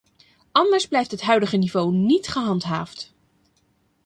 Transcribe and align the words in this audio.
Anders 0.51 0.87
blijft 0.87 1.11
het 1.11 1.21
huidige 1.21 1.57
niveau 1.57 1.91
niet 1.93 2.27
gehandhaafd. 2.27 3.13